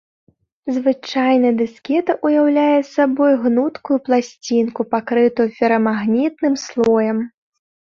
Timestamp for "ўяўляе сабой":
2.29-3.33